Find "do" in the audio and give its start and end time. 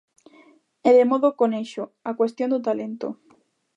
2.53-2.63